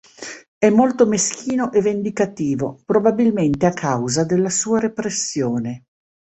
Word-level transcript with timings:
È 0.57 0.67
molto 0.71 1.05
meschino 1.05 1.71
e 1.71 1.79
vendicativo, 1.79 2.79
probabilmente 2.87 3.67
a 3.67 3.71
causa 3.71 4.23
della 4.23 4.49
sua 4.49 4.79
repressione. 4.79 5.83